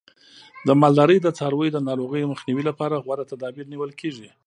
[0.67, 4.29] د مالدارۍ د څارویو د ناروغیو مخنیوي لپاره غوره تدابیر نیول کېږي.